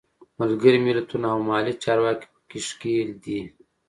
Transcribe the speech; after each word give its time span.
ملګري 0.39 0.79
ملتونه 0.87 1.27
او 1.33 1.39
محلي 1.47 1.73
چارواکي 1.83 2.27
په 2.33 2.39
کې 2.49 2.59
ښکېل 2.67 3.09
دي. 3.23 3.39